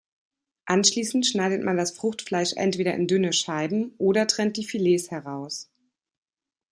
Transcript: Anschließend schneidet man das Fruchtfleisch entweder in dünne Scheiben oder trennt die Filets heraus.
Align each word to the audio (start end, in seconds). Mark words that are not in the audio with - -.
Anschließend 0.65 1.27
schneidet 1.27 1.61
man 1.63 1.77
das 1.77 1.91
Fruchtfleisch 1.91 2.53
entweder 2.53 2.95
in 2.95 3.05
dünne 3.05 3.33
Scheiben 3.33 3.93
oder 3.99 4.25
trennt 4.25 4.57
die 4.57 4.63
Filets 4.65 5.11
heraus. 5.11 5.69